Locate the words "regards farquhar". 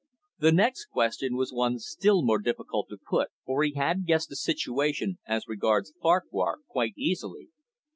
5.47-6.61